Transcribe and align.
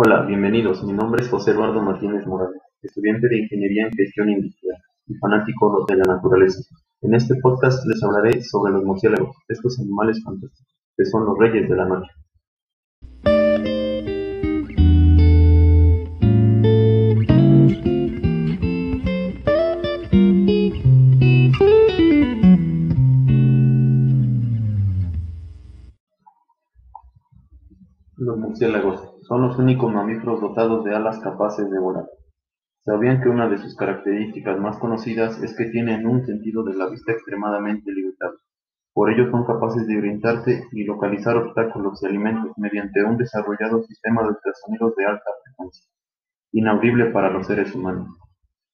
Hola, 0.00 0.22
bienvenidos. 0.22 0.84
Mi 0.84 0.92
nombre 0.92 1.24
es 1.24 1.28
José 1.28 1.50
Eduardo 1.50 1.82
Martínez 1.82 2.24
Morales, 2.24 2.62
estudiante 2.82 3.26
de 3.26 3.38
Ingeniería 3.38 3.86
en 3.86 3.92
Gestión 3.94 4.28
Industrial 4.28 4.76
y 5.08 5.14
fanático 5.16 5.84
de 5.88 5.96
la 5.96 6.14
naturaleza. 6.14 6.60
En 7.00 7.14
este 7.14 7.34
podcast 7.42 7.84
les 7.84 8.00
hablaré 8.04 8.40
sobre 8.44 8.74
los 8.74 8.84
murciélagos, 8.84 9.34
estos 9.48 9.76
animales 9.80 10.22
fantásticos, 10.22 10.72
que 10.96 11.04
son 11.04 11.24
los 11.24 11.36
reyes 11.36 11.68
de 11.68 11.74
la 11.74 11.86
noche. 11.86 12.12
Los 28.28 28.36
murciélagos 28.36 29.16
son 29.22 29.40
los 29.40 29.58
únicos 29.58 29.90
mamíferos 29.90 30.42
dotados 30.42 30.84
de 30.84 30.94
alas 30.94 31.18
capaces 31.20 31.70
de 31.70 31.78
volar. 31.78 32.04
¿Sabían 32.84 33.22
que 33.22 33.30
una 33.30 33.48
de 33.48 33.56
sus 33.56 33.74
características 33.74 34.60
más 34.60 34.76
conocidas 34.76 35.42
es 35.42 35.56
que 35.56 35.70
tienen 35.70 36.06
un 36.06 36.26
sentido 36.26 36.62
de 36.62 36.74
la 36.74 36.90
vista 36.90 37.12
extremadamente 37.12 37.90
limitado? 37.90 38.34
Por 38.92 39.10
ello 39.10 39.30
son 39.30 39.46
capaces 39.46 39.86
de 39.86 39.96
orientarse 39.96 40.62
y 40.72 40.84
localizar 40.84 41.38
obstáculos 41.38 42.02
y 42.02 42.06
alimentos 42.06 42.52
mediante 42.58 43.02
un 43.02 43.16
desarrollado 43.16 43.82
sistema 43.84 44.22
de 44.22 44.28
ultrasonidos 44.28 44.94
de 44.94 45.06
alta 45.06 45.30
frecuencia, 45.44 45.86
inaudible 46.52 47.06
para 47.06 47.30
los 47.30 47.46
seres 47.46 47.74
humanos. 47.74 48.08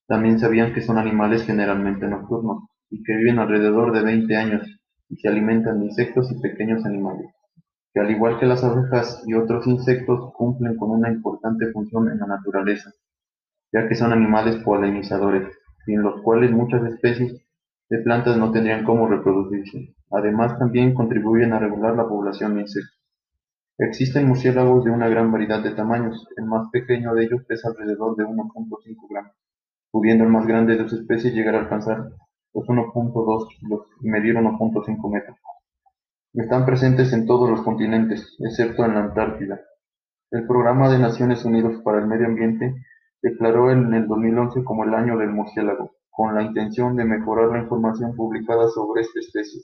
También 0.08 0.40
sabían 0.40 0.74
que 0.74 0.82
son 0.82 0.98
animales 0.98 1.44
generalmente 1.44 2.08
nocturnos 2.08 2.64
y 2.90 3.04
que 3.04 3.14
viven 3.14 3.38
alrededor 3.38 3.92
de 3.92 4.02
20 4.02 4.36
años 4.36 4.66
y 5.08 5.14
se 5.14 5.28
alimentan 5.28 5.78
de 5.78 5.86
insectos 5.86 6.32
y 6.32 6.40
pequeños 6.40 6.84
animales 6.84 7.28
que 7.94 8.00
al 8.00 8.10
igual 8.10 8.40
que 8.40 8.46
las 8.46 8.64
abejas 8.64 9.22
y 9.24 9.34
otros 9.34 9.68
insectos 9.68 10.32
cumplen 10.34 10.76
con 10.76 10.90
una 10.90 11.12
importante 11.12 11.70
función 11.70 12.10
en 12.10 12.18
la 12.18 12.26
naturaleza, 12.26 12.90
ya 13.72 13.86
que 13.88 13.94
son 13.94 14.12
animales 14.12 14.56
polinizadores, 14.64 15.48
sin 15.86 16.02
los 16.02 16.20
cuales 16.22 16.50
muchas 16.50 16.84
especies 16.92 17.40
de 17.88 17.98
plantas 17.98 18.36
no 18.36 18.50
tendrían 18.50 18.84
cómo 18.84 19.06
reproducirse. 19.06 19.94
Además 20.10 20.58
también 20.58 20.92
contribuyen 20.92 21.52
a 21.52 21.60
regular 21.60 21.94
la 21.94 22.08
población 22.08 22.56
de 22.56 22.62
insectos. 22.62 23.00
Existen 23.78 24.26
murciélagos 24.26 24.84
de 24.84 24.90
una 24.90 25.08
gran 25.08 25.30
variedad 25.30 25.62
de 25.62 25.72
tamaños, 25.72 26.26
el 26.36 26.46
más 26.46 26.70
pequeño 26.70 27.14
de 27.14 27.24
ellos 27.24 27.44
pesa 27.46 27.68
alrededor 27.68 28.16
de 28.16 28.24
1.5 28.24 29.08
gramos, 29.08 29.32
pudiendo 29.92 30.24
el 30.24 30.30
más 30.30 30.46
grande 30.46 30.76
de 30.76 30.88
su 30.88 30.96
especie 30.96 31.30
llegar 31.30 31.54
a 31.54 31.60
alcanzar 31.60 32.08
los 32.54 32.64
1.2 32.66 33.48
kilos 33.58 33.86
y 34.00 34.08
medir 34.08 34.34
1.5 34.34 35.12
metros. 35.12 35.38
Están 36.34 36.66
presentes 36.66 37.12
en 37.12 37.26
todos 37.26 37.48
los 37.48 37.62
continentes, 37.62 38.36
excepto 38.40 38.84
en 38.84 38.94
la 38.94 39.04
Antártida. 39.04 39.60
El 40.32 40.48
Programa 40.48 40.90
de 40.90 40.98
Naciones 40.98 41.44
Unidas 41.44 41.80
para 41.84 42.00
el 42.00 42.08
Medio 42.08 42.26
Ambiente 42.26 42.74
declaró 43.22 43.70
en 43.70 43.94
el 43.94 44.08
2011 44.08 44.64
como 44.64 44.82
el 44.82 44.94
Año 44.94 45.16
del 45.16 45.30
Murciélago, 45.30 45.92
con 46.10 46.34
la 46.34 46.42
intención 46.42 46.96
de 46.96 47.04
mejorar 47.04 47.50
la 47.50 47.62
información 47.62 48.16
publicada 48.16 48.66
sobre 48.66 49.02
esta 49.02 49.20
especie 49.20 49.62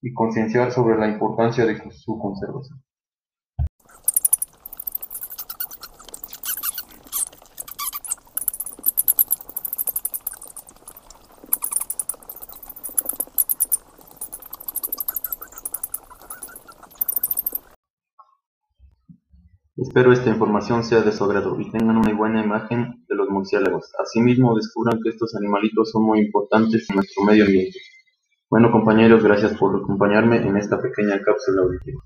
y 0.00 0.12
concienciar 0.14 0.70
sobre 0.70 0.96
la 0.96 1.08
importancia 1.08 1.66
de 1.66 1.76
su 1.90 2.16
conservación. 2.20 2.80
Espero 19.86 20.12
esta 20.12 20.30
información 20.30 20.82
sea 20.82 21.00
de 21.02 21.12
su 21.12 21.22
agrado 21.22 21.60
y 21.60 21.70
tengan 21.70 21.96
una 21.96 22.12
buena 22.12 22.42
imagen 22.42 23.04
de 23.08 23.14
los 23.14 23.30
murciélagos. 23.30 23.92
Asimismo, 24.02 24.56
descubran 24.56 25.00
que 25.00 25.10
estos 25.10 25.36
animalitos 25.36 25.92
son 25.92 26.02
muy 26.02 26.18
importantes 26.18 26.90
en 26.90 26.96
nuestro 26.96 27.22
medio 27.22 27.44
ambiente. 27.44 27.78
Bueno 28.50 28.72
compañeros, 28.72 29.22
gracias 29.22 29.56
por 29.56 29.76
acompañarme 29.76 30.38
en 30.38 30.56
esta 30.56 30.82
pequeña 30.82 31.22
cápsula 31.22 31.62
auditiva. 31.62 32.02